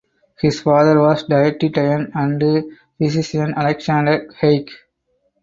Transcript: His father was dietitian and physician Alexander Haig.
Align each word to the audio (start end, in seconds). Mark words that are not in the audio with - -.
His 0.39 0.59
father 0.61 0.99
was 0.99 1.25
dietitian 1.25 2.09
and 2.15 2.71
physician 2.97 3.53
Alexander 3.55 4.27
Haig. 4.41 4.67